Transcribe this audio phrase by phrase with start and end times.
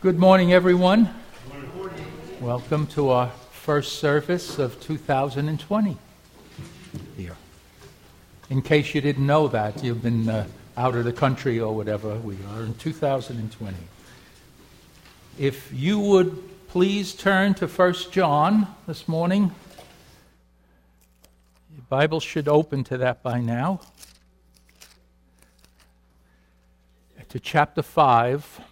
[0.00, 1.10] Good morning, everyone.
[2.40, 5.96] Welcome to our first service of 2020
[7.16, 7.36] here.
[8.48, 12.14] In case you didn't know that, you've been uh, out of the country or whatever,
[12.14, 13.76] we are in 2020.
[15.36, 19.52] If you would please turn to 1 John this morning.
[21.74, 23.80] Your Bible should open to that by now.
[27.30, 28.67] To chapter 5.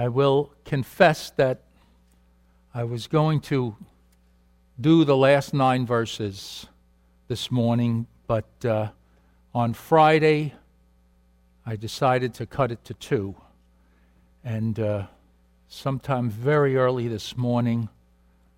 [0.00, 1.60] I will confess that
[2.72, 3.76] I was going to
[4.80, 6.66] do the last nine verses
[7.28, 8.88] this morning, but uh,
[9.54, 10.54] on Friday
[11.66, 13.34] I decided to cut it to two.
[14.42, 15.02] And uh,
[15.68, 17.90] sometime very early this morning,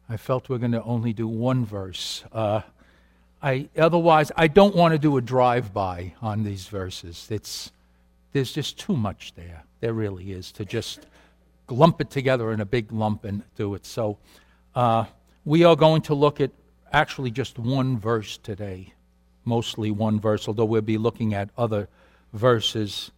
[0.08, 2.22] I felt we are going to only do one verse.
[2.32, 2.60] Uh,
[3.42, 7.26] I, otherwise, I don't want to do a drive by on these verses.
[7.32, 7.72] It's,
[8.30, 9.64] there's just too much there.
[9.80, 11.04] There really is to just
[11.70, 13.86] lump it together in a big lump and do it.
[13.86, 14.18] So
[14.74, 15.04] uh,
[15.44, 16.50] we are going to look at
[16.92, 18.92] actually just one verse today,
[19.44, 21.88] mostly one verse, although we'll be looking at other
[22.32, 23.10] verses.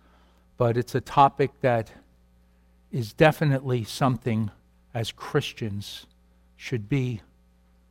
[0.57, 1.93] But it's a topic that
[2.93, 4.51] is definitely something
[4.95, 6.07] as Christians
[6.57, 7.21] should be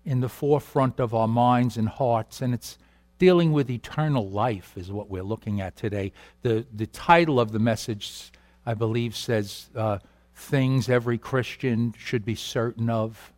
[0.05, 2.77] in the forefront of our minds and hearts, and it's
[3.19, 6.11] dealing with eternal life is what we're looking at today.
[6.41, 8.31] The the title of the message,
[8.65, 9.99] I believe, says uh,
[10.35, 13.31] things every Christian should be certain of.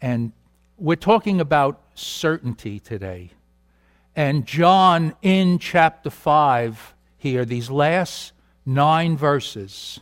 [0.00, 0.32] And
[0.76, 3.30] we're talking about certainty today.
[4.16, 8.32] And John, in chapter 5, here, these last
[8.64, 10.00] nine verses,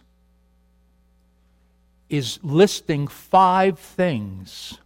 [2.09, 4.79] is listing five things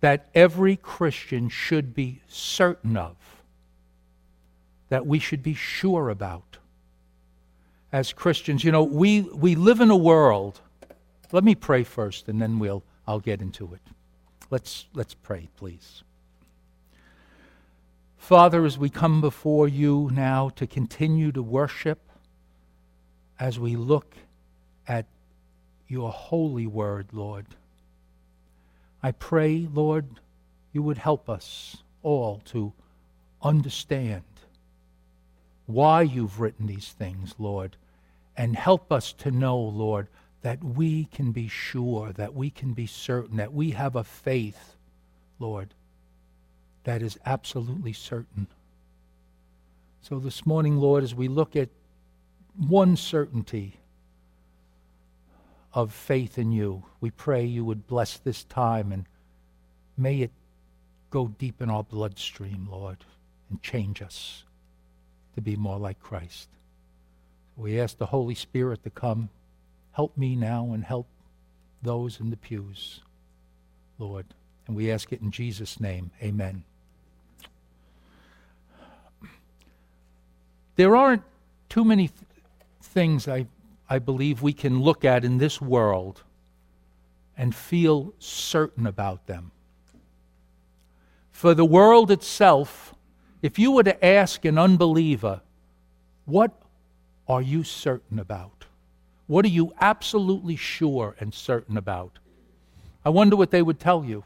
[0.00, 3.16] that every Christian should be certain of,
[4.88, 6.57] that we should be sure about
[7.92, 8.64] as Christians.
[8.64, 10.60] You know, we, we live in a world.
[11.32, 13.80] Let me pray first, and then we'll, I'll get into it.
[14.50, 16.02] Let's, let's pray, please.
[18.16, 22.00] Father, as we come before you now to continue to worship,
[23.38, 24.16] as we look
[24.86, 25.06] at
[25.86, 27.46] your holy word, Lord,
[29.02, 30.06] I pray, Lord,
[30.72, 32.72] you would help us all to
[33.40, 34.24] understand
[35.66, 37.76] why you've written these things, Lord,
[38.38, 40.06] and help us to know, Lord,
[40.42, 44.76] that we can be sure, that we can be certain, that we have a faith,
[45.40, 45.74] Lord,
[46.84, 48.46] that is absolutely certain.
[50.02, 51.68] So this morning, Lord, as we look at
[52.56, 53.80] one certainty
[55.74, 59.06] of faith in you, we pray you would bless this time and
[59.96, 60.30] may it
[61.10, 62.98] go deep in our bloodstream, Lord,
[63.50, 64.44] and change us
[65.34, 66.48] to be more like Christ.
[67.58, 69.28] We ask the Holy Spirit to come.
[69.92, 71.06] Help me now and help
[71.82, 73.00] those in the pews,
[73.98, 74.26] Lord.
[74.66, 76.10] And we ask it in Jesus' name.
[76.22, 76.64] Amen.
[80.76, 81.24] There aren't
[81.68, 82.20] too many th-
[82.80, 83.46] things I,
[83.90, 86.22] I believe we can look at in this world
[87.36, 89.50] and feel certain about them.
[91.32, 92.94] For the world itself
[93.40, 95.40] if you were to ask an unbeliever,
[96.24, 96.52] what
[97.28, 98.64] are you certain about?
[99.26, 102.18] What are you absolutely sure and certain about?
[103.04, 104.24] I wonder what they would tell you.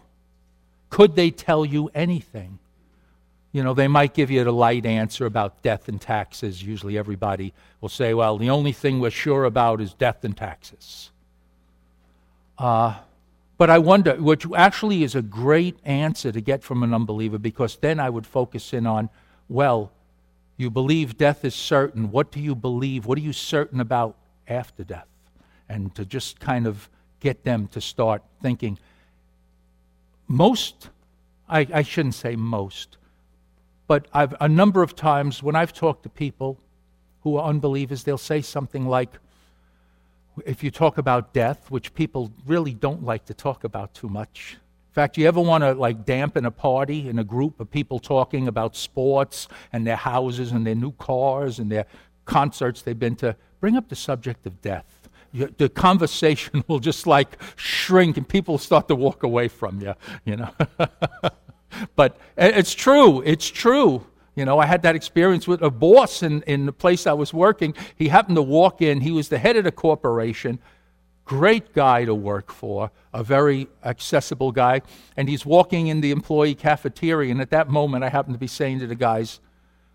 [0.90, 2.58] Could they tell you anything?
[3.50, 6.62] You know, they might give you the light answer about death and taxes.
[6.62, 11.10] Usually everybody will say, well, the only thing we're sure about is death and taxes.
[12.56, 12.94] Uh,
[13.58, 17.76] but I wonder, which actually is a great answer to get from an unbeliever, because
[17.76, 19.10] then I would focus in on,
[19.48, 19.91] well,
[20.62, 22.10] you believe death is certain.
[22.10, 23.04] What do you believe?
[23.04, 24.16] What are you certain about
[24.48, 25.08] after death?
[25.68, 26.88] And to just kind of
[27.20, 28.78] get them to start thinking.
[30.28, 30.88] Most,
[31.48, 32.96] I, I shouldn't say most,
[33.86, 36.58] but I've, a number of times when I've talked to people
[37.22, 39.10] who are unbelievers, they'll say something like,
[40.47, 44.56] if you talk about death, which people really don't like to talk about too much.
[44.92, 47.98] In fact, you ever want to like dampen a party in a group of people
[47.98, 51.86] talking about sports and their houses and their new cars and their
[52.27, 53.34] concerts they've been to?
[53.59, 55.09] Bring up the subject of death.
[55.33, 59.94] The conversation will just like shrink and people start to walk away from you,
[60.27, 60.50] you know.
[61.97, 63.22] but it's true.
[63.22, 64.04] It's true.
[64.34, 67.33] You know, I had that experience with a boss in, in the place I was
[67.33, 67.72] working.
[67.97, 69.00] He happened to walk in.
[69.00, 70.59] He was the head of the corporation.
[71.24, 74.83] Great guy to work for, a very accessible guy.
[75.16, 77.30] And he's walking in the employee cafeteria.
[77.30, 79.41] And at that moment, I happened to be saying to the guys,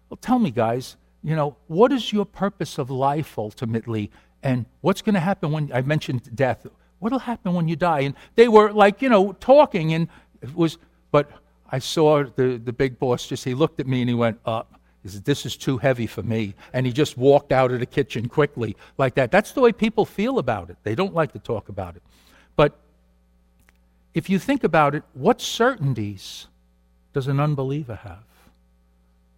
[0.10, 4.12] Well, tell me, guys, you know, what is your purpose of life ultimately?
[4.44, 6.66] And what's going to happen when I mentioned death?
[7.00, 8.02] What'll happen when you die?
[8.02, 10.08] And they were like, you know, talking, and
[10.42, 10.78] it was,
[11.12, 11.30] but
[11.70, 14.72] I saw the, the big boss just, he looked at me and he went, up.
[14.74, 14.78] Uh,
[15.08, 16.54] he said, This is too heavy for me.
[16.74, 19.32] And he just walked out of the kitchen quickly like that.
[19.32, 20.78] That's the way people feel about it.
[20.84, 22.04] They don't like to talk about it.
[22.56, 22.78] But
[24.14, 26.48] if you think about it, what certainties
[27.14, 28.24] does an unbeliever have?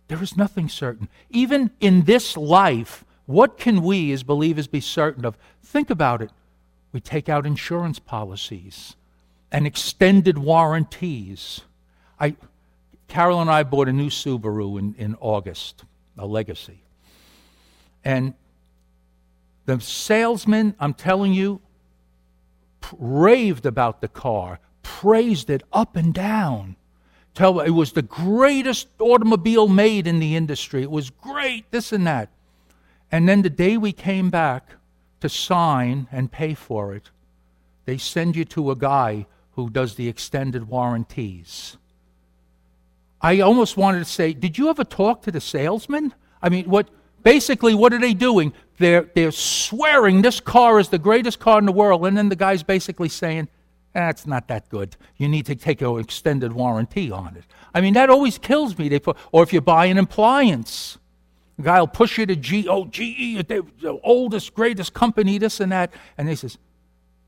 [0.08, 1.08] There is nothing certain.
[1.30, 5.38] Even in this life, what can we as believers be certain of?
[5.64, 6.32] Think about it.
[6.92, 8.96] We take out insurance policies
[9.52, 11.62] and extended warranties.
[12.20, 12.36] I,
[13.10, 15.84] Carol and I bought a new Subaru in, in August,
[16.18, 16.84] a legacy.
[18.06, 18.34] And
[19.66, 21.60] the salesman, I'm telling you,
[22.98, 26.76] raved about the car, praised it up and down.
[27.34, 30.84] Tell it was the greatest automobile made in the industry.
[30.84, 32.30] It was great, this and that.
[33.12, 34.72] And then the day we came back
[35.22, 37.10] to sign and pay for it,
[37.86, 41.78] they send you to a guy who does the extended warranties.
[43.22, 46.14] I almost wanted to say, did you ever talk to the salesman?
[46.42, 46.90] I mean, what
[47.24, 48.54] basically what are they doing?
[48.78, 52.36] They're they're swearing this car is the greatest car in the world, and then the
[52.36, 53.50] guy's basically saying,
[53.94, 54.96] that's eh, not that good.
[55.18, 57.44] You need to take an extended warranty on it.
[57.74, 58.88] I mean, that always kills me.
[58.90, 60.98] They put, or if you buy an appliance,
[61.58, 65.72] the guy will push you to G, oh, GE, the oldest, greatest company, this and
[65.72, 65.92] that.
[66.18, 66.58] And he says,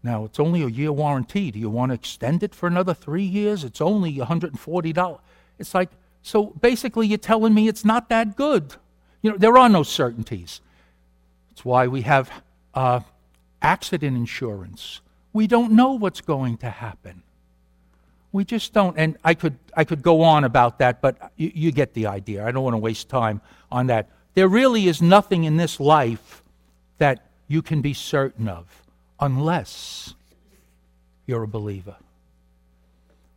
[0.04, 1.52] now, it's only a year warranty.
[1.52, 3.64] Do you want to extend it for another three years?
[3.64, 5.20] It's only $140.
[5.60, 5.90] It's like,
[6.22, 8.76] so basically, you're telling me it's not that good.
[9.22, 10.62] You know, there are no certainties.
[11.52, 12.32] It's why we have
[12.74, 13.02] uh,
[13.62, 15.02] accident insurance.
[15.34, 17.24] We don't know what's going to happen.
[18.32, 18.98] We just don't.
[18.98, 22.46] And I could, I could go on about that, but you, you get the idea.
[22.46, 24.10] I don't want to waste time on that.
[24.34, 26.42] There really is nothing in this life
[26.98, 28.66] that you can be certain of
[29.20, 30.14] unless
[31.26, 31.98] you're a believer.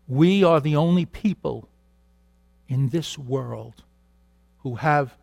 [0.06, 1.68] We are the only people
[2.68, 3.82] in this world
[4.58, 5.16] who have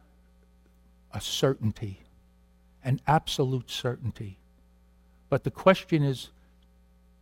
[1.13, 2.01] a certainty,
[2.83, 4.37] an absolute certainty.
[5.29, 6.29] But the question is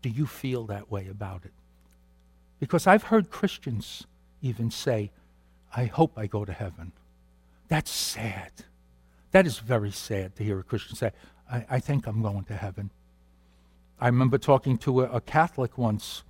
[0.02, 1.52] do you feel that way about it?
[2.60, 4.06] Because I've heard Christians
[4.42, 5.12] even say,
[5.76, 6.92] I hope I go to heaven.
[7.68, 8.52] That's sad.
[9.32, 11.12] That is very sad to hear a Christian say,
[11.52, 12.90] I, I think I'm going to heaven.
[14.00, 16.24] I remember talking to a, a Catholic once,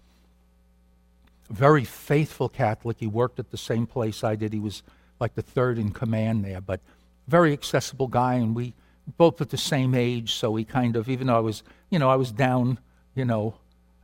[1.50, 2.98] very faithful Catholic.
[3.00, 4.54] He worked at the same place I did.
[4.54, 4.84] He was
[5.20, 6.80] like the third in command there, but
[7.28, 8.74] very accessible guy, and we
[9.18, 12.10] both at the same age, so he kind of, even though I was, you know,
[12.10, 12.80] I was down,
[13.16, 13.56] you know,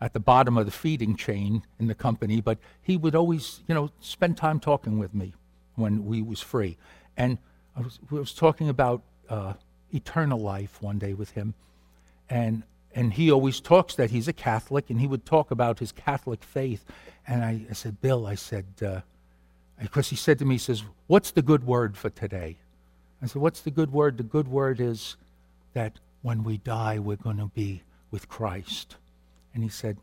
[0.02, 3.76] at the bottom of the feeding chain in the company, but he would always, you
[3.76, 5.34] know, spend time talking with me
[5.76, 6.78] when we was free.
[7.16, 7.38] And
[7.76, 9.54] I was, I was talking about uh,
[9.94, 11.54] eternal life one day with him,
[12.30, 12.64] and
[12.96, 16.42] and he always talks that he's a Catholic, and he would talk about his Catholic
[16.42, 16.86] faith.
[17.28, 19.02] And I, I said, Bill, I said, uh,
[19.80, 22.56] because he said to me, he says, "What's the good word for today?"
[23.22, 24.18] I said, "What's the good word?
[24.18, 25.18] The good word is
[25.74, 28.96] that when we die, we're going to be with Christ."
[29.54, 29.98] And he said,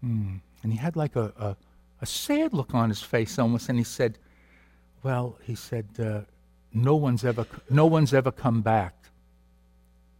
[0.00, 1.56] "Hmm." And he had like a, a,
[2.00, 4.18] a sad look on his face almost, and he said,
[5.04, 6.22] "Well," he said, uh,
[6.74, 8.94] "No one's ever, no one's ever come back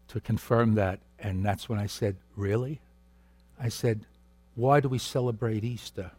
[0.07, 2.81] to confirm that." And that's when I said, Really?
[3.59, 4.00] I said,
[4.57, 6.11] Why do we celebrate Easter?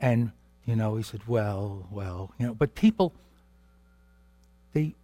[0.00, 0.30] And,
[0.64, 3.12] you know, he said, Well, well, you know, but people,
[4.72, 4.94] they,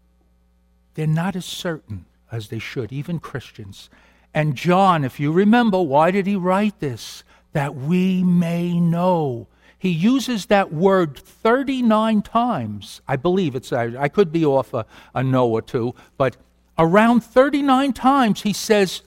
[0.94, 3.90] they're not as certain as they should, even Christians.
[4.32, 7.24] And John, if you remember, why did he write this?
[7.52, 9.48] That we may know.
[9.78, 13.02] He uses that word 39 times.
[13.08, 16.36] I believe it's, I could be off a, a no or two, but
[16.78, 19.02] around 39 times he says,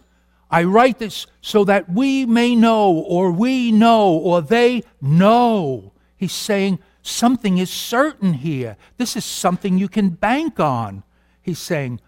[0.50, 5.94] I write this so that we may know, or we know, or they know.
[6.16, 8.78] He's saying something is certain here.
[8.98, 11.04] This is something you can bank on.
[11.42, 12.00] He's saying,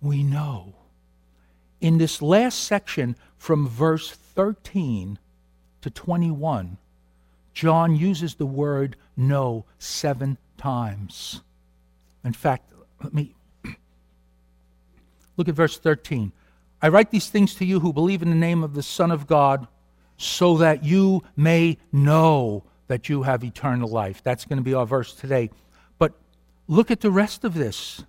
[0.00, 0.74] We know.
[1.80, 5.18] In this last section, from verse 13
[5.80, 6.76] to 21,
[7.54, 11.40] John uses the word know seven times.
[12.24, 13.34] In fact, let me
[15.36, 16.32] look at verse 13.
[16.80, 19.26] I write these things to you who believe in the name of the Son of
[19.26, 19.66] God,
[20.16, 24.22] so that you may know that you have eternal life.
[24.22, 25.50] That's going to be our verse today.
[25.98, 26.14] But
[26.66, 28.04] look at the rest of this.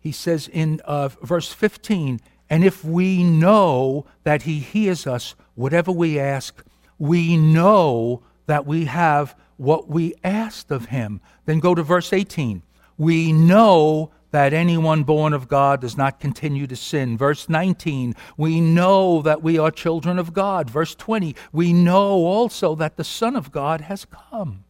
[0.00, 5.92] He says in uh, verse 15, and if we know that he hears us, whatever
[5.92, 6.64] we ask,
[6.98, 11.20] we know that we have what we asked of him.
[11.46, 12.62] Then go to verse 18.
[12.98, 17.16] We know that anyone born of God does not continue to sin.
[17.16, 20.68] Verse 19, we know that we are children of God.
[20.68, 24.64] Verse 20, we know also that the Son of God has come.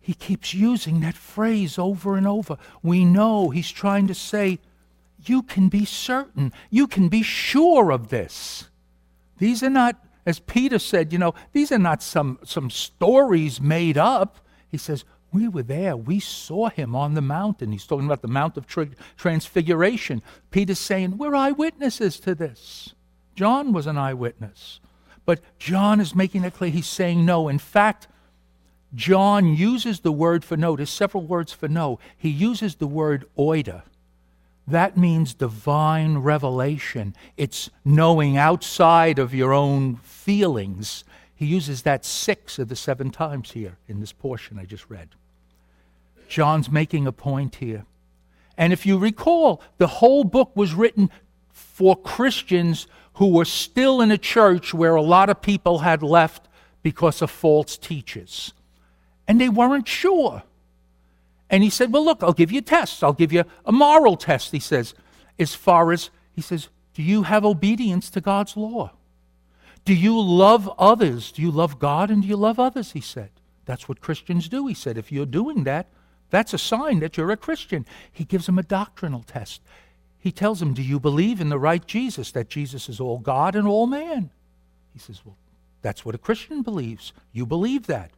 [0.00, 2.58] He keeps using that phrase over and over.
[2.82, 4.58] We know he's trying to say,
[5.24, 8.68] you can be certain, you can be sure of this.
[9.38, 9.96] These are not,
[10.26, 14.40] as Peter said, you know, these are not some, some stories made up.
[14.68, 15.96] He says, we were there.
[15.96, 17.72] We saw him on the mountain.
[17.72, 18.66] He's talking about the Mount of
[19.16, 20.22] Transfiguration.
[20.50, 22.94] Peter's saying, We're eyewitnesses to this.
[23.34, 24.80] John was an eyewitness.
[25.26, 26.70] But John is making it clear.
[26.70, 27.48] He's saying no.
[27.48, 28.06] In fact,
[28.94, 30.76] John uses the word for know.
[30.76, 31.98] There's several words for know.
[32.16, 33.82] He uses the word oida.
[34.66, 37.14] That means divine revelation.
[37.36, 41.04] It's knowing outside of your own feelings.
[41.34, 45.10] He uses that six of the seven times here in this portion I just read.
[46.28, 47.84] John's making a point here.
[48.56, 51.10] And if you recall, the whole book was written
[51.52, 56.48] for Christians who were still in a church where a lot of people had left
[56.82, 58.52] because of false teachers.
[59.26, 60.42] And they weren't sure.
[61.50, 63.02] And he said, Well, look, I'll give you tests.
[63.02, 64.94] I'll give you a moral test, he says,
[65.38, 68.92] as far as, he says, do you have obedience to God's law?
[69.84, 71.32] Do you love others?
[71.32, 72.92] Do you love God and do you love others?
[72.92, 73.30] He said.
[73.66, 74.66] That's what Christians do.
[74.66, 75.88] He said, if you're doing that,
[76.34, 77.86] that's a sign that you're a Christian.
[78.10, 79.62] He gives them a doctrinal test.
[80.18, 83.54] He tells them, Do you believe in the right Jesus, that Jesus is all God
[83.54, 84.30] and all man?
[84.92, 85.36] He says, Well,
[85.82, 87.12] that's what a Christian believes.
[87.32, 88.10] You believe that.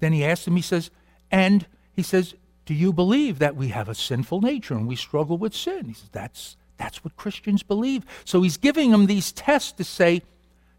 [0.00, 0.90] Then he asks him, he says,
[1.30, 2.34] And he says,
[2.66, 5.86] Do you believe that we have a sinful nature and we struggle with sin?
[5.86, 8.04] He says, That's that's what Christians believe.
[8.24, 10.22] So he's giving them these tests to say,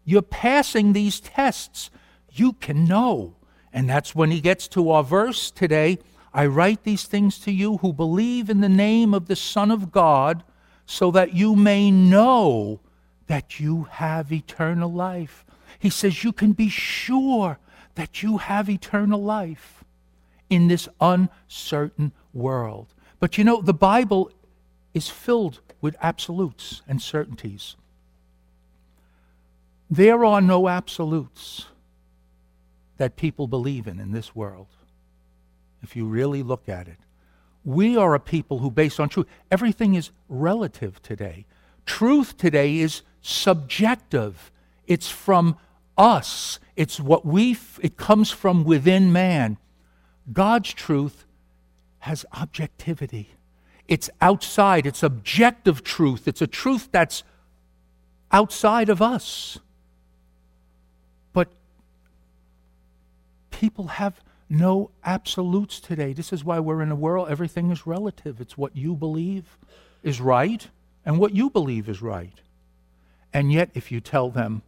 [0.04, 1.90] You're passing these tests.
[2.30, 3.34] You can know.
[3.72, 5.98] And that's when he gets to our verse today
[6.32, 9.90] I write these things to you who believe in the name of the Son of
[9.90, 10.44] God,
[10.86, 12.80] so that you may know
[13.26, 15.44] that you have eternal life.
[15.78, 17.58] He says you can be sure
[17.94, 19.84] that you have eternal life
[20.48, 22.94] in this uncertain world.
[23.20, 24.30] But you know, the Bible
[24.94, 27.76] is filled with absolutes and certainties.
[29.90, 31.66] There are no absolutes
[32.96, 34.68] that people believe in in this world
[35.82, 36.98] if you really look at it.
[37.64, 41.44] We are a people who, based on truth, everything is relative today.
[41.86, 44.50] Truth today is subjective.
[44.86, 45.56] It's from
[45.96, 46.58] us.
[46.76, 49.58] It's what we, it comes from within man.
[50.32, 51.24] God's truth
[52.00, 53.30] has objectivity.
[53.88, 54.86] It's outside.
[54.86, 56.28] It's objective truth.
[56.28, 57.22] It's a truth that's
[58.30, 59.58] outside of us.
[61.32, 61.48] But
[63.50, 66.12] people have no absolutes today.
[66.12, 68.40] This is why we're in a world, everything is relative.
[68.40, 69.58] It's what you believe
[70.02, 70.66] is right
[71.04, 72.40] and what you believe is right.
[73.32, 74.62] And yet, if you tell them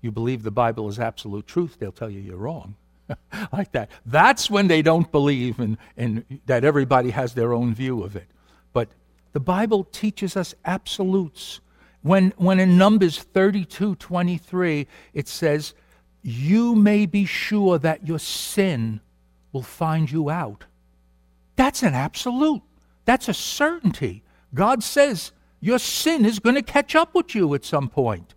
[0.00, 2.76] you believe the Bible is absolute truth, they'll tell you you're wrong.
[3.52, 3.90] like that.
[4.06, 8.26] That's when they don't believe in, in that everybody has their own view of it.
[8.72, 8.88] But
[9.32, 11.60] the Bible teaches us absolutes.
[12.02, 15.74] When, when in Numbers 32 23, it says,
[16.22, 19.00] You may be sure that your sin
[19.54, 20.64] will find you out.
[21.56, 22.60] That's an absolute.
[23.06, 24.22] That's a certainty.
[24.52, 28.34] God says your sin is going to catch up with you at some point.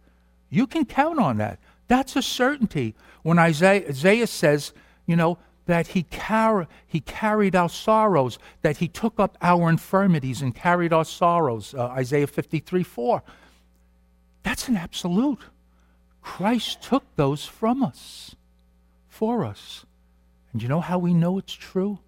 [0.50, 1.59] You can count on that.
[1.88, 2.95] That's a certainty.
[3.24, 4.71] When Isaiah, Isaiah says,
[5.05, 10.41] you know, that he, car- he carried our sorrows, that he took up our infirmities
[10.41, 13.24] and carried our sorrows, uh, Isaiah 53 4.
[14.43, 15.41] That's an absolute.
[16.21, 18.36] Christ took those from us,
[19.09, 19.86] for us.
[20.57, 21.99] And you know how we know it's true?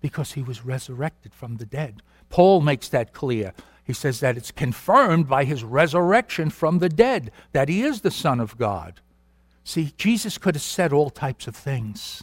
[0.00, 2.02] Because he was resurrected from the dead.
[2.30, 3.52] Paul makes that clear.
[3.82, 8.12] He says that it's confirmed by his resurrection from the dead that he is the
[8.12, 9.00] Son of God.
[9.64, 12.22] See, Jesus could have said all types of things.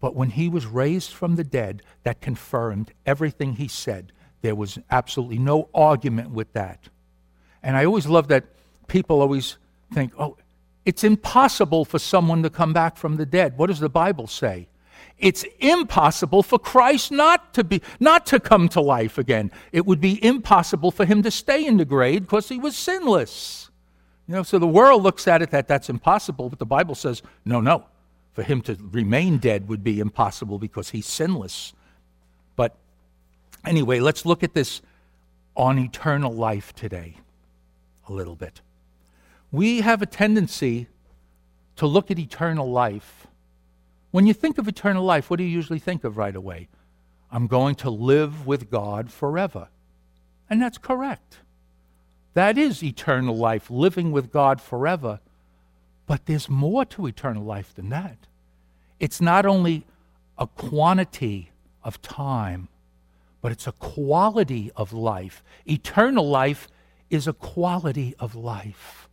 [0.00, 4.12] But when he was raised from the dead, that confirmed everything he said.
[4.42, 6.78] There was absolutely no argument with that.
[7.60, 8.44] And I always love that
[8.86, 9.56] people always
[9.92, 10.36] think, oh,
[10.84, 13.56] it's impossible for someone to come back from the dead.
[13.56, 14.68] What does the Bible say?
[15.18, 19.50] It's impossible for Christ not to be not to come to life again.
[19.72, 23.70] It would be impossible for him to stay in the grave because he was sinless.
[24.26, 27.22] You know, so the world looks at it that that's impossible, but the Bible says,
[27.44, 27.84] no, no.
[28.32, 31.72] For him to remain dead would be impossible because he's sinless.
[32.56, 32.74] But
[33.64, 34.82] anyway, let's look at this
[35.56, 37.18] on eternal life today
[38.08, 38.60] a little bit
[39.54, 40.88] we have a tendency
[41.76, 43.28] to look at eternal life.
[44.10, 46.66] When you think of eternal life, what do you usually think of right away?
[47.30, 49.68] I'm going to live with God forever.
[50.50, 51.38] And that's correct.
[52.34, 55.20] That is eternal life, living with God forever.
[56.06, 58.18] But there's more to eternal life than that.
[58.98, 59.86] It's not only
[60.36, 61.52] a quantity
[61.84, 62.66] of time,
[63.40, 65.44] but it's a quality of life.
[65.64, 66.66] Eternal life
[67.08, 69.03] is a quality of life.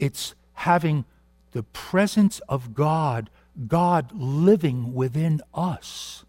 [0.00, 1.04] It's having
[1.52, 3.30] the presence of God,
[3.68, 6.24] God living within us.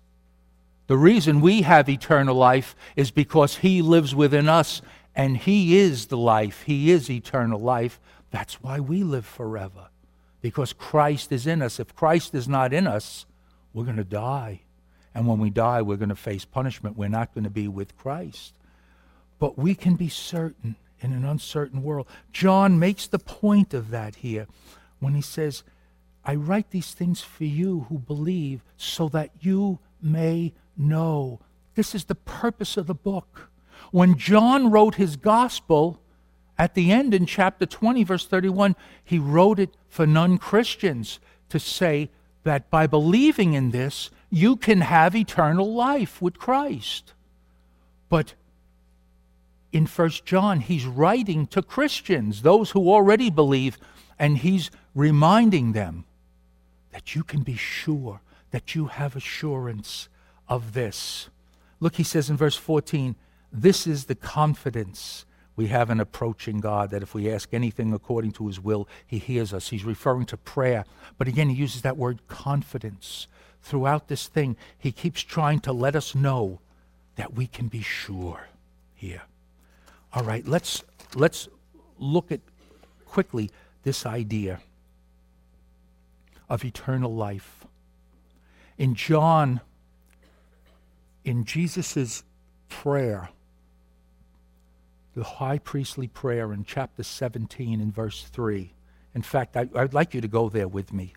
[0.87, 4.81] The reason we have eternal life is because He lives within us
[5.15, 6.63] and He is the life.
[6.63, 7.99] He is eternal life.
[8.29, 9.87] That's why we live forever,
[10.41, 11.79] because Christ is in us.
[11.79, 13.25] If Christ is not in us,
[13.73, 14.61] we're going to die.
[15.15, 16.97] And when we die, we're going to face punishment.
[16.97, 18.53] We're not going to be with Christ.
[19.39, 22.07] But we can be certain in an uncertain world.
[22.31, 24.47] John makes the point of that here
[24.99, 25.63] when he says,
[26.23, 31.39] I write these things for you who believe so that you may know.
[31.75, 33.49] This is the purpose of the book.
[33.91, 35.99] When John wrote his gospel,
[36.57, 41.59] at the end in chapter 20, verse 31, he wrote it for non Christians to
[41.59, 42.09] say
[42.43, 47.13] that by believing in this, you can have eternal life with Christ.
[48.09, 48.35] But
[49.71, 53.77] in First John, he's writing to Christians, those who already believe,
[54.19, 56.05] and he's reminding them
[56.91, 60.09] that you can be sure, that you have assurance
[60.49, 61.29] of this.
[61.79, 63.15] Look, he says in verse 14,
[63.51, 65.25] this is the confidence
[65.55, 69.19] we have in approaching God, that if we ask anything according to his will, he
[69.19, 69.69] hears us.
[69.69, 70.85] He's referring to prayer.
[71.17, 73.27] But again, he uses that word confidence.
[73.61, 76.59] Throughout this thing, he keeps trying to let us know
[77.15, 78.47] that we can be sure
[78.95, 79.23] here.
[80.13, 80.83] All right, let's,
[81.15, 81.47] let's
[81.97, 82.41] look at
[83.05, 83.49] quickly
[83.83, 84.59] this idea
[86.49, 87.65] of eternal life.
[88.77, 89.61] In John,
[91.23, 92.23] in Jesus'
[92.67, 93.29] prayer,
[95.15, 98.73] the high priestly prayer in chapter 17 in verse 3.
[99.13, 101.13] In fact, I, would like you to go there with me.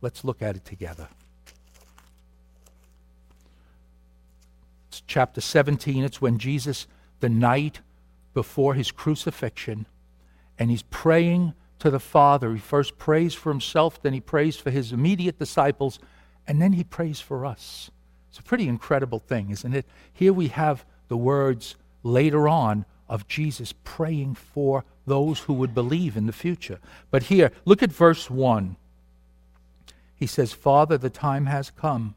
[0.00, 1.08] Let's look at it together.
[4.88, 6.04] It's chapter 17.
[6.04, 6.86] It's when Jesus,
[7.20, 7.80] the night
[8.36, 9.86] before his crucifixion,
[10.58, 12.52] and he's praying to the Father.
[12.52, 15.98] He first prays for himself, then he prays for his immediate disciples,
[16.46, 17.90] and then he prays for us.
[18.28, 19.86] It's a pretty incredible thing, isn't it?
[20.12, 26.14] Here we have the words later on of Jesus praying for those who would believe
[26.14, 26.78] in the future.
[27.10, 28.76] But here, look at verse 1.
[30.14, 32.16] He says, Father, the time has come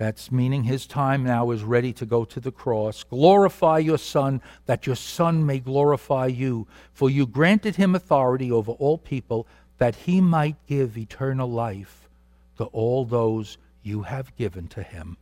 [0.00, 3.04] that's meaning his time now is ready to go to the cross.
[3.04, 6.66] Glorify your Son, that your Son may glorify you.
[6.94, 12.08] For you granted him authority over all people, that he might give eternal life
[12.56, 15.18] to all those you have given to him.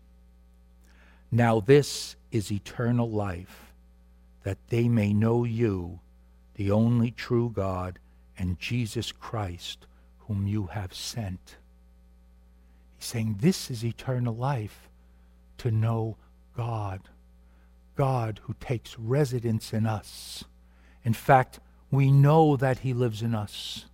[1.32, 3.72] Now, this is eternal life,
[4.44, 5.98] that they may know you,
[6.54, 7.98] the only true God,
[8.38, 9.86] and Jesus Christ,
[10.28, 11.56] whom you have sent.
[12.98, 14.88] He's saying this is eternal life
[15.58, 16.16] to know
[16.56, 17.00] God.
[17.96, 20.44] God who takes residence in us.
[21.04, 23.86] In fact, we know that He lives in us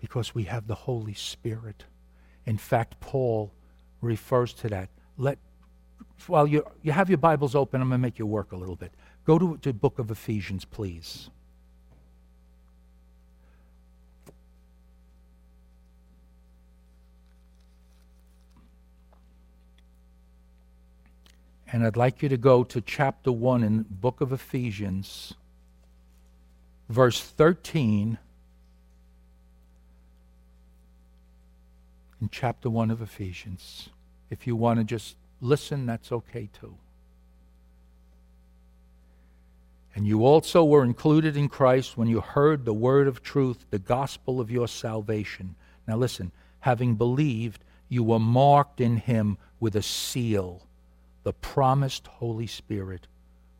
[0.00, 1.84] because we have the Holy Spirit.
[2.44, 3.52] In fact, Paul
[4.00, 4.88] refers to that.
[5.16, 5.38] Let,
[6.26, 8.76] while you, you have your Bibles open, I'm going to make you work a little
[8.76, 8.92] bit.
[9.24, 11.30] Go to the book of Ephesians, please.
[21.72, 25.32] And I'd like you to go to chapter 1 in the book of Ephesians,
[26.90, 28.18] verse 13.
[32.20, 33.88] In chapter 1 of Ephesians.
[34.28, 36.76] If you want to just listen, that's okay too.
[39.94, 43.78] And you also were included in Christ when you heard the word of truth, the
[43.78, 45.54] gospel of your salvation.
[45.88, 50.66] Now listen, having believed, you were marked in him with a seal
[51.22, 53.06] the promised Holy Spirit,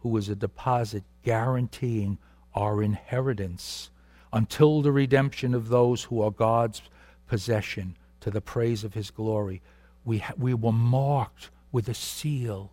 [0.01, 2.19] who is a deposit guaranteeing
[2.55, 3.91] our inheritance
[4.33, 6.83] until the redemption of those who are God's
[7.27, 9.63] possession to the praise of his glory.
[10.05, 12.73] We, ha- we were marked with a seal.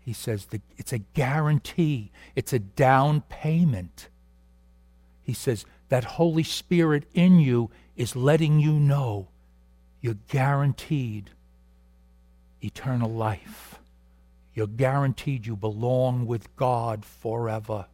[0.00, 4.08] He says the, it's a guarantee, it's a down payment.
[5.22, 9.28] He says that Holy Spirit in you is letting you know
[10.00, 11.30] you're guaranteed
[12.60, 13.78] eternal life.
[14.54, 17.86] You're guaranteed you belong with God forever.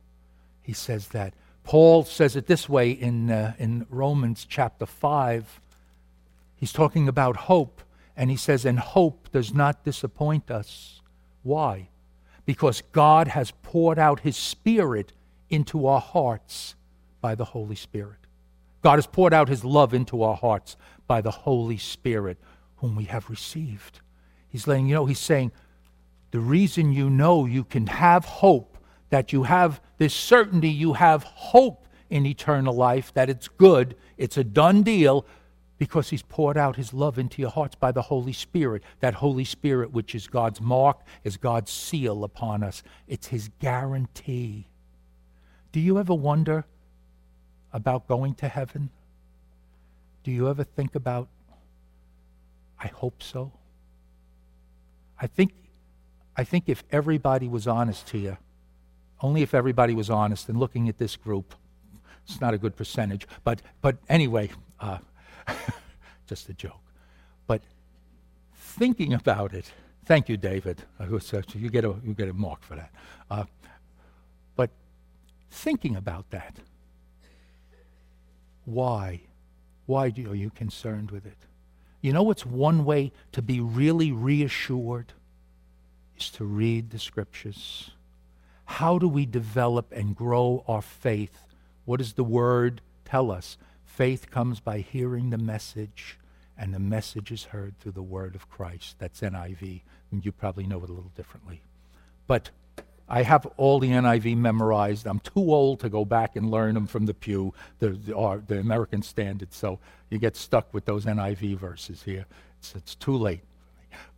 [0.62, 1.34] He says that.
[1.64, 5.60] Paul says it this way in, uh, in Romans chapter 5.
[6.56, 7.82] He's talking about hope,
[8.16, 11.00] And he says, And hope does not disappoint us.
[11.42, 11.88] Why?
[12.44, 15.12] Because God has poured out his Spirit
[15.50, 16.74] into our hearts
[17.20, 18.18] by the Holy Spirit.
[18.82, 22.38] God has poured out his love into our hearts by the Holy Spirit,
[22.76, 24.00] whom we have received.
[24.48, 25.52] He's letting you know, he's saying,
[26.30, 28.78] the reason you know you can have hope,
[29.10, 34.36] that you have this certainty, you have hope in eternal life, that it's good, it's
[34.36, 35.26] a done deal,
[35.78, 38.82] because he's poured out his love into your hearts by the Holy Spirit.
[39.00, 42.82] That Holy Spirit, which is God's mark, is God's seal upon us.
[43.06, 44.68] It's his guarantee.
[45.70, 46.64] Do you ever wonder
[47.72, 48.90] about going to heaven?
[50.24, 51.28] Do you ever think about,
[52.82, 53.52] I hope so?
[55.20, 55.52] I think,
[56.38, 58.36] I think if everybody was honest to you,
[59.20, 61.52] only if everybody was honest, and looking at this group,
[62.24, 64.98] it's not a good percentage, but, but anyway, uh,
[66.28, 66.78] just a joke.
[67.48, 67.62] But
[68.54, 69.72] thinking about it,
[70.04, 70.84] thank you, David.
[71.00, 72.92] You get a, you get a mark for that.
[73.28, 73.44] Uh,
[74.54, 74.70] but
[75.50, 76.54] thinking about that,
[78.64, 79.22] why?
[79.86, 81.38] Why do, are you concerned with it?
[82.00, 85.14] You know what's one way to be really reassured?
[86.18, 87.90] Is to read the scriptures.
[88.64, 91.46] How do we develop and grow our faith?
[91.84, 93.56] What does the word tell us?
[93.84, 96.18] Faith comes by hearing the message,
[96.58, 98.96] and the message is heard through the word of Christ.
[98.98, 99.82] That's NIV,
[100.20, 101.62] you probably know it a little differently.
[102.26, 102.50] But
[103.08, 105.06] I have all the NIV memorized.
[105.06, 108.58] I'm too old to go back and learn them from the pew, the, the, the
[108.58, 109.52] American Standard.
[109.54, 109.78] So
[110.10, 112.26] you get stuck with those NIV verses here.
[112.58, 113.40] It's, it's too late.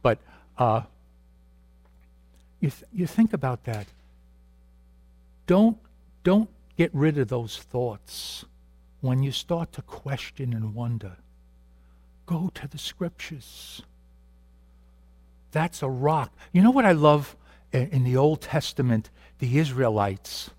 [0.03, 0.19] But
[0.57, 0.83] uh,
[2.61, 3.87] you, th- you think about that.
[5.47, 5.79] Don't,
[6.23, 8.45] don't get rid of those thoughts
[9.01, 11.17] when you start to question and wonder.
[12.27, 13.83] Go to the scriptures.
[15.53, 16.33] That's a rock.
[16.53, 17.37] You know what I love
[17.73, 20.51] in the Old Testament, the Israelites,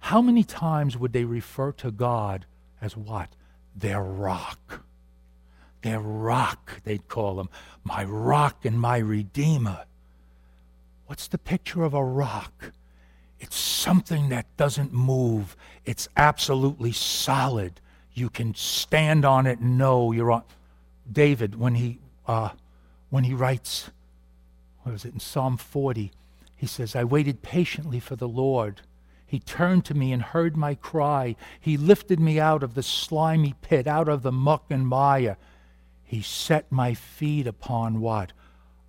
[0.00, 2.44] how many times would they refer to God
[2.80, 3.30] as what?
[3.74, 4.84] Their rock.
[5.82, 7.48] Their rock, they'd call him.
[7.84, 9.84] My rock and my redeemer.
[11.06, 12.72] What's the picture of a rock?
[13.38, 15.56] It's something that doesn't move.
[15.84, 17.80] It's absolutely solid.
[18.14, 20.44] You can stand on it and know you're on.
[21.10, 22.50] David, when he, uh,
[23.10, 23.90] when he writes,
[24.82, 26.12] what is it, in Psalm 40,
[26.56, 28.80] he says, I waited patiently for the Lord.
[29.26, 31.36] He turned to me and heard my cry.
[31.60, 35.36] He lifted me out of the slimy pit, out of the muck and mire.
[36.04, 38.32] He set my feet upon what?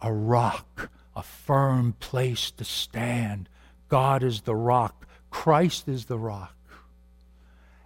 [0.02, 3.50] A rock, a firm place to stand.
[3.90, 5.08] God is the rock.
[5.30, 6.56] Christ is the rock.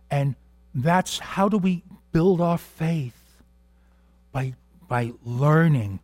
[0.10, 0.36] And
[0.74, 3.16] that's how do we build our faith?
[4.32, 4.54] By,
[4.88, 6.00] by learning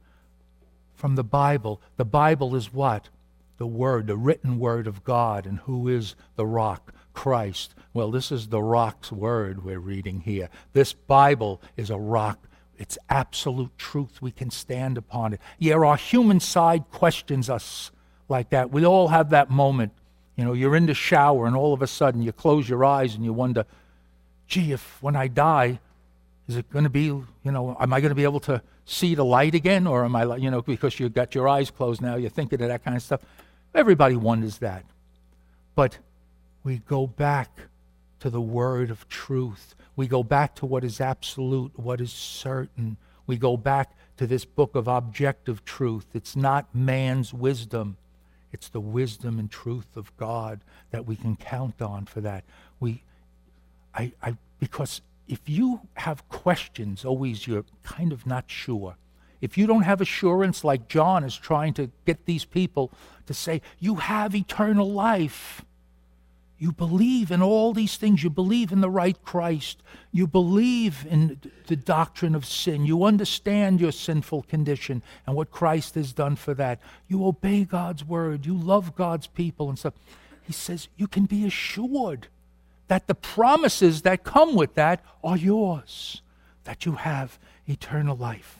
[0.96, 1.82] from the Bible.
[1.98, 3.10] The Bible is what?
[3.58, 5.46] The Word, the written Word of God.
[5.46, 6.94] And who is the rock?
[7.14, 7.74] Christ.
[7.94, 10.50] Well, this is the rock's word we're reading here.
[10.74, 12.48] This Bible is a rock.
[12.78, 14.22] It's absolute truth.
[14.22, 15.42] We can stand upon it.
[15.60, 17.92] Yeah, our human side questions us
[18.28, 18.72] like that.
[18.72, 19.94] We all have that moment.
[20.36, 23.16] You know, you're in the shower and all of a sudden you close your eyes
[23.16, 23.66] and you wonder,
[24.48, 25.80] gee, if when I die,
[26.48, 29.16] is it going to be, you know, am I going to be able to see
[29.16, 29.88] the light again?
[29.88, 32.68] Or am I, you know, because you've got your eyes closed now, you're thinking of
[32.68, 33.22] that kind of stuff.
[33.74, 34.86] Everybody wonders that.
[35.74, 35.98] But
[36.64, 37.62] we go back
[38.20, 39.76] to the word of truth.
[39.96, 42.98] We go back to what is absolute, what is certain.
[43.28, 46.06] We go back to this book of objective truth.
[46.14, 47.98] It's not man's wisdom.
[48.52, 52.44] It's the wisdom and truth of God that we can count on for that.
[52.80, 53.04] We,
[53.94, 58.96] I, I, because if you have questions, always you're kind of not sure.
[59.42, 62.92] If you don't have assurance, like John is trying to get these people
[63.26, 65.64] to say, you have eternal life.
[66.58, 68.24] You believe in all these things.
[68.24, 69.84] You believe in the right Christ.
[70.12, 72.86] You believe in the doctrine of sin.
[72.86, 76.80] You understand your sinful condition and what Christ has done for that.
[77.10, 78.46] You obey God's word.
[78.46, 79.96] You love God's people and stuff.
[80.44, 82.28] He says you can be assured
[82.88, 86.22] that the promises that come with that are yours,
[86.64, 87.38] that you have
[87.68, 88.60] eternal life.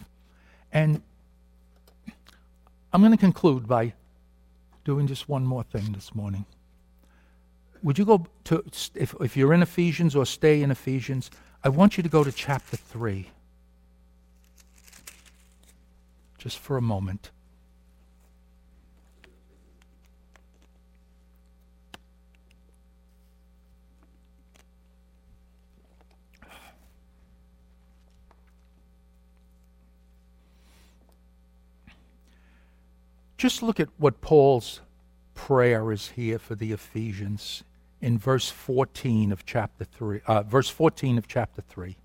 [0.72, 1.02] And
[2.92, 3.94] I'm going to conclude by
[4.84, 6.46] doing just one more thing this morning.
[7.86, 8.64] Would you go to,
[8.96, 11.30] if, if you're in Ephesians or stay in Ephesians,
[11.64, 13.30] I want you to go to chapter 3.
[16.40, 17.30] Just for a moment.
[33.38, 34.82] just look at what Paul's
[35.36, 37.64] prayer is here for the Ephesians
[38.02, 41.96] in verse 14 of chapter 3 uh, verse 14 of chapter 3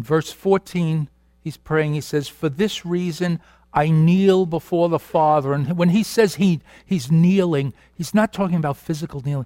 [0.00, 1.08] In verse 14,
[1.42, 3.38] he's praying, he says, For this reason
[3.74, 5.52] I kneel before the Father.
[5.52, 9.44] And when he says he, he's kneeling, he's not talking about physical kneeling.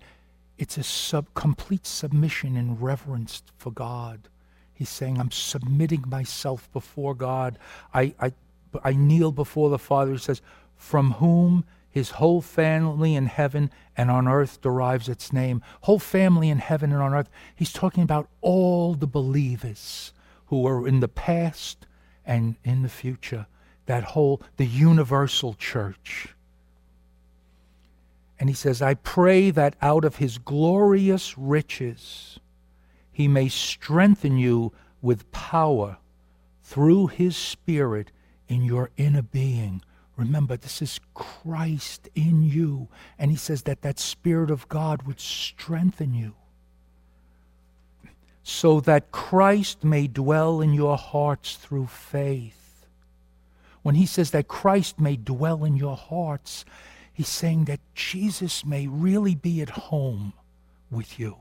[0.56, 4.28] It's a sub, complete submission and reverence for God.
[4.74, 7.58] He's saying, I'm submitting myself before God.
[7.92, 8.32] I, I,
[8.82, 10.12] I kneel before the Father.
[10.12, 10.42] He says,
[10.76, 15.62] From whom his whole family in heaven and on earth derives its name.
[15.82, 17.30] Whole family in heaven and on earth.
[17.54, 20.12] He's talking about all the believers
[20.46, 21.86] who are in the past
[22.26, 23.46] and in the future,
[23.86, 26.34] that whole, the universal church.
[28.40, 32.40] And he says, I pray that out of his glorious riches
[33.14, 35.96] he may strengthen you with power
[36.62, 38.10] through his Spirit
[38.48, 39.80] in your inner being.
[40.16, 42.88] Remember, this is Christ in you.
[43.18, 46.34] And he says that that Spirit of God would strengthen you
[48.42, 52.86] so that Christ may dwell in your hearts through faith.
[53.82, 56.64] When he says that Christ may dwell in your hearts,
[57.12, 60.34] he's saying that Jesus may really be at home
[60.90, 61.36] with you,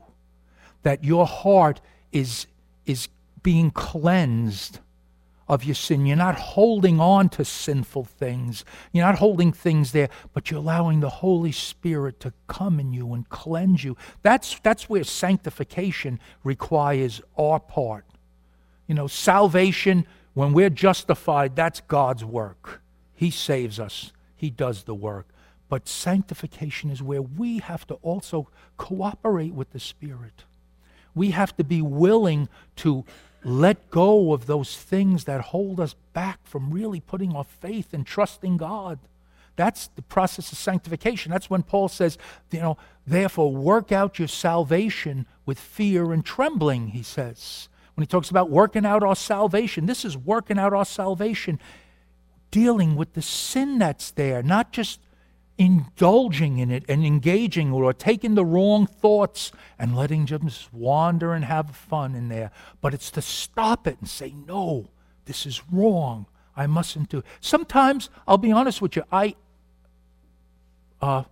[0.84, 1.80] that your heart
[2.12, 2.46] is,
[2.86, 3.08] is
[3.42, 4.78] being cleansed
[5.46, 6.06] of your sin.
[6.06, 8.64] You're not holding on to sinful things.
[8.92, 13.12] You're not holding things there, but you're allowing the Holy Spirit to come in you
[13.12, 13.96] and cleanse you.
[14.22, 18.06] That's, that's where sanctification requires our part.
[18.86, 22.80] You know, salvation, when we're justified, that's God's work.
[23.14, 25.28] He saves us, He does the work.
[25.68, 30.44] But sanctification is where we have to also cooperate with the Spirit.
[31.14, 33.04] We have to be willing to
[33.44, 38.06] let go of those things that hold us back from really putting our faith and
[38.06, 38.98] trusting God.
[39.56, 41.30] That's the process of sanctification.
[41.30, 42.18] That's when Paul says,
[42.50, 47.68] you know, therefore work out your salvation with fear and trembling, he says.
[47.94, 51.60] When he talks about working out our salvation, this is working out our salvation,
[52.50, 55.00] dealing with the sin that's there, not just
[55.56, 61.32] indulging in it and engaging or taking the wrong thoughts and letting them just wander
[61.32, 62.50] and have fun in there.
[62.80, 64.88] But it's to stop it and say, no,
[65.26, 66.26] this is wrong.
[66.56, 67.24] I mustn't do it.
[67.40, 69.34] Sometimes, I'll be honest with you, I,
[71.00, 71.24] uh,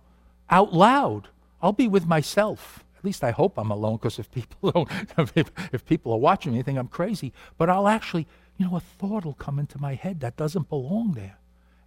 [0.49, 1.27] out loud,
[1.61, 2.83] I'll be with myself.
[2.97, 4.71] At least I hope I'm alone because if people
[5.17, 7.33] don't, if, if people are watching me, they think I'm crazy.
[7.57, 11.13] But I'll actually, you know, a thought will come into my head that doesn't belong
[11.13, 11.37] there.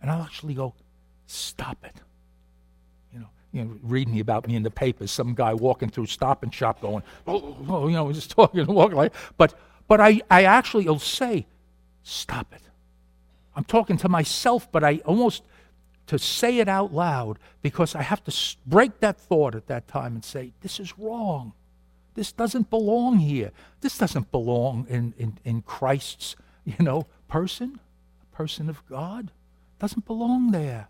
[0.03, 0.75] And I'll actually go,
[1.27, 2.03] stop it
[3.57, 6.81] you know, reading about me in the papers, some guy walking through Stop and Shop
[6.81, 9.55] going, oh, oh you know, just talking and walking like, but,
[9.89, 11.47] but I, I actually will say,
[12.03, 12.61] stop it.
[13.55, 15.43] I'm talking to myself, but I almost,
[16.09, 20.15] to say it out loud, because I have to break that thought at that time
[20.15, 21.55] and say, this is wrong.
[22.15, 23.53] This doesn't belong here.
[23.81, 27.81] This doesn't belong in, in, in Christ's, you know, person,
[28.23, 29.27] a person of God.
[29.29, 30.89] It Doesn't belong there.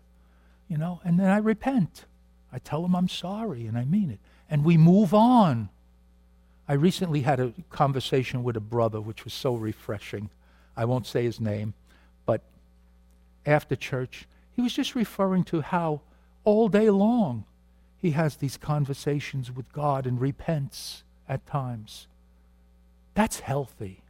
[0.67, 2.05] You know, and then I repent.
[2.51, 4.19] I tell them I'm sorry and I mean it.
[4.49, 5.69] And we move on.
[6.67, 10.29] I recently had a conversation with a brother which was so refreshing.
[10.75, 11.73] I won't say his name,
[12.25, 12.41] but
[13.45, 16.01] after church, he was just referring to how
[16.43, 17.45] all day long
[17.97, 22.07] he has these conversations with God and repents at times.
[23.13, 24.01] That's healthy.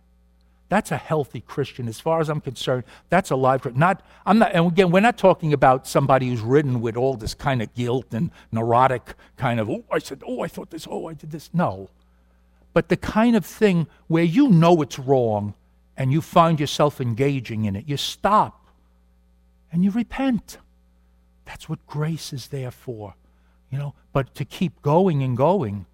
[0.69, 2.83] That's a healthy Christian, as far as I'm concerned.
[3.09, 3.79] That's a live Christian.
[3.79, 7.33] Not, I'm not, and again, we're not talking about somebody who's ridden with all this
[7.33, 11.07] kind of guilt and neurotic kind of, oh, I said, oh, I thought this, oh,
[11.07, 11.49] I did this.
[11.53, 11.89] No.
[12.73, 15.53] But the kind of thing where you know it's wrong
[15.95, 18.67] and you find yourself engaging in it, you stop
[19.71, 20.57] and you repent.
[21.45, 23.15] That's what grace is there for,
[23.71, 23.95] you know.
[24.11, 25.85] But to keep going and going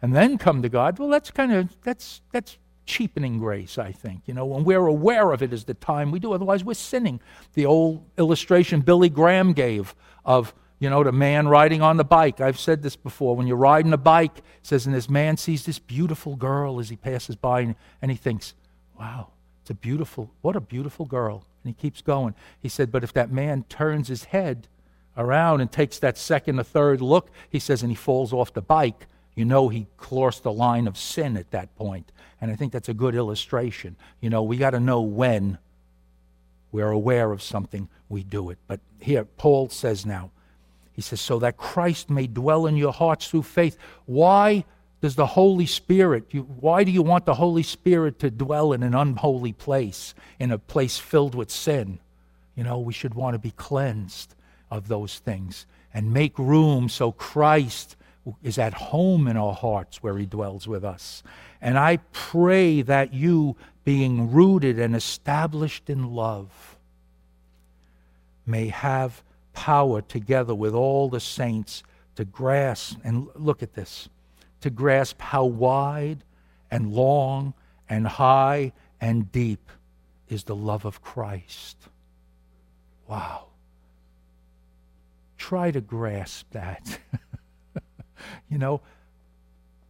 [0.00, 4.22] and then come to God, well, that's kind of, that's, that's cheapening grace, I think.
[4.26, 7.20] You know, when we're aware of it is the time we do, otherwise we're sinning.
[7.54, 9.94] The old illustration Billy Graham gave
[10.24, 12.40] of, you know, the man riding on the bike.
[12.40, 13.36] I've said this before.
[13.36, 16.96] When you're riding a bike, says, and this man sees this beautiful girl as he
[16.96, 18.54] passes by, and, and he thinks,
[18.98, 19.28] wow,
[19.62, 21.44] it's a beautiful, what a beautiful girl.
[21.62, 22.34] And he keeps going.
[22.60, 24.68] He said, but if that man turns his head
[25.16, 28.60] around and takes that second or third look, he says, and he falls off the
[28.60, 32.12] bike, you know he crossed the line of sin at that point.
[32.40, 33.96] And I think that's a good illustration.
[34.20, 35.58] You know, we got to know when
[36.72, 38.58] we're aware of something, we do it.
[38.66, 40.30] But here, Paul says now,
[40.92, 43.76] he says, so that Christ may dwell in your hearts through faith.
[44.06, 44.64] Why
[45.00, 48.82] does the Holy Spirit, you, why do you want the Holy Spirit to dwell in
[48.82, 51.98] an unholy place, in a place filled with sin?
[52.54, 54.34] You know, we should want to be cleansed
[54.70, 57.96] of those things and make room so Christ
[58.42, 61.22] is at home in our hearts where he dwells with us.
[61.60, 66.76] And I pray that you, being rooted and established in love,
[68.46, 71.82] may have power together with all the saints
[72.16, 74.08] to grasp, and look at this,
[74.60, 76.24] to grasp how wide
[76.70, 77.54] and long
[77.88, 79.70] and high and deep
[80.28, 81.76] is the love of Christ.
[83.06, 83.48] Wow.
[85.36, 86.98] Try to grasp that.
[88.48, 88.80] you know,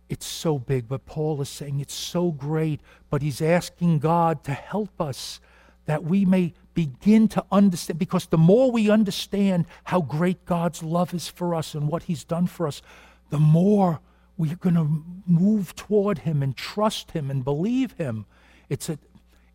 [0.09, 4.53] it's so big, but Paul is saying it's so great, but he's asking God to
[4.53, 5.41] help us
[5.87, 11.15] that we may begin to understand, because the more we understand how great God's love
[11.15, 12.83] is for us and what he's done for us,
[13.31, 14.01] the more
[14.37, 18.27] we're going to move toward him and trust him and believe him.
[18.69, 18.99] It's a,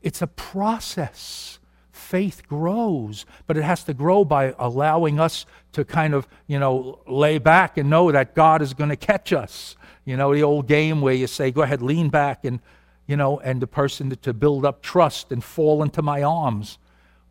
[0.02, 1.59] it's a process.
[2.00, 7.00] Faith grows, but it has to grow by allowing us to kind of, you know,
[7.08, 9.76] lay back and know that God is going to catch us.
[10.06, 12.60] You know, the old game where you say, go ahead, lean back and,
[13.06, 16.80] you know, and the person to, build up trust and fall into my arms.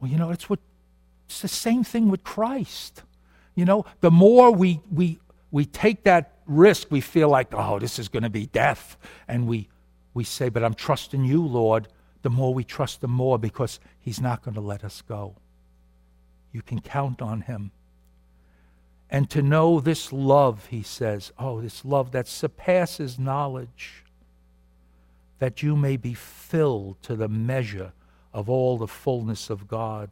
[0.01, 0.61] Well, you know, it's what
[1.27, 3.03] it's the same thing with Christ.
[3.55, 5.19] You know, the more we we
[5.51, 8.97] we take that risk, we feel like, oh, this is going to be death.
[9.27, 9.69] And we,
[10.15, 11.89] we say, but I'm trusting you, Lord.
[12.23, 15.37] The more we trust him more because he's not going to let us go.
[16.53, 17.71] You can count on him.
[19.11, 24.05] And to know this love, he says, oh, this love that surpasses knowledge,
[25.39, 27.93] that you may be filled to the measure
[28.35, 30.11] of all the fullness of God.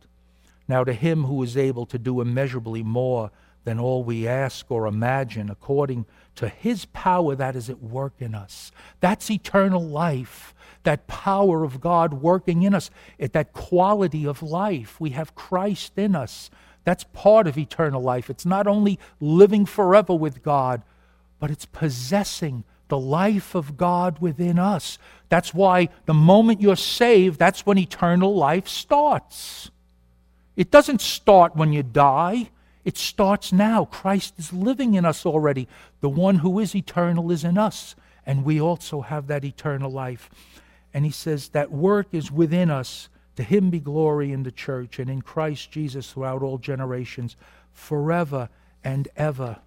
[0.69, 3.31] Now, to him who is able to do immeasurably more
[3.65, 8.35] than all we ask or imagine, according to his power that is at work in
[8.35, 8.71] us.
[9.01, 15.01] That's eternal life, that power of God working in us, that quality of life.
[15.01, 16.51] We have Christ in us.
[16.85, 18.31] That's part of eternal life.
[18.31, 20.83] It's not only living forever with God,
[21.41, 24.99] but it's possessing the life of God within us.
[25.29, 29.71] That's why the moment you're saved, that's when eternal life starts.
[30.55, 32.51] It doesn't start when you die.
[32.87, 33.85] It starts now.
[33.85, 35.67] Christ is living in us already.
[36.03, 40.31] The one who is eternal is in us, and we also have that eternal life.
[40.95, 43.09] And he says that work is within us.
[43.35, 47.37] To him be glory in the church and in Christ Jesus throughout all generations,
[47.73, 48.49] forever
[48.85, 49.59] and ever.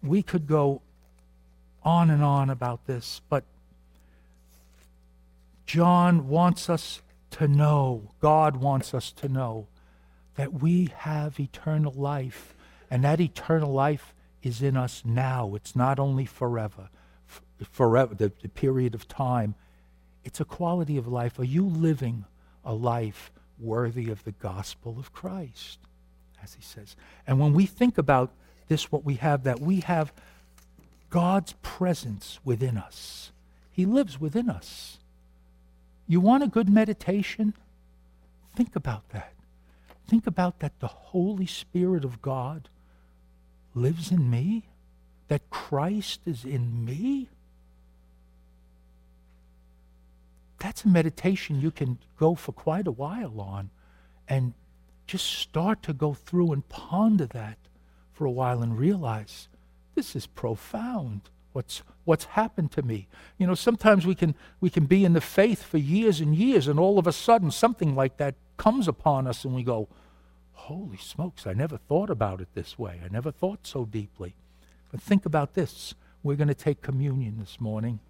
[0.00, 0.80] We could go
[1.82, 3.42] on and on about this, but
[5.66, 7.02] John wants us
[7.32, 9.66] to know, God wants us to know,
[10.36, 12.54] that we have eternal life
[12.90, 15.54] and that eternal life is in us now.
[15.54, 16.88] It's not only forever,
[17.62, 19.54] forever, the, the period of time.
[20.24, 21.38] It's a quality of life.
[21.38, 22.24] Are you living
[22.64, 25.78] a life worthy of the gospel of Christ?
[26.42, 26.96] As he says.
[27.26, 28.32] And when we think about
[28.68, 30.12] this, what we have, that we have
[31.10, 33.32] God's presence within us.
[33.70, 34.98] He lives within us.
[36.06, 37.54] You want a good meditation?
[38.56, 39.32] Think about that.
[40.08, 42.68] Think about that the Holy Spirit of God
[43.74, 44.68] lives in me?
[45.28, 47.28] That Christ is in me?
[50.58, 53.70] That's a meditation you can go for quite a while on
[54.28, 54.54] and
[55.06, 57.58] just start to go through and ponder that
[58.12, 59.48] for a while and realize
[59.94, 64.86] this is profound what's what's happened to me you know sometimes we can we can
[64.86, 68.18] be in the faith for years and years and all of a sudden something like
[68.18, 69.88] that comes upon us and we go
[70.60, 73.00] holy smokes, I never thought about it this way.
[73.04, 74.34] I never thought so deeply.
[74.90, 75.94] But think about this.
[76.22, 78.00] We're going to take communion this morning.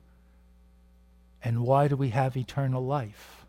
[1.43, 3.47] And why do we have eternal life?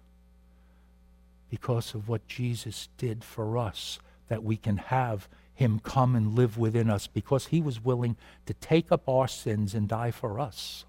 [1.50, 6.58] Because of what Jesus did for us, that we can have him come and live
[6.58, 10.86] within us, because he was willing to take up our sins and die for us.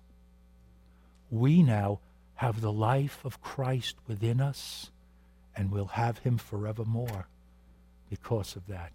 [1.31, 1.99] We now
[2.37, 4.91] have the life of Christ within us,
[5.57, 7.27] and we'll have him forevermore
[8.13, 8.93] because of that.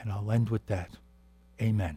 [0.00, 0.90] And I'll end with that.
[1.60, 1.96] Amen.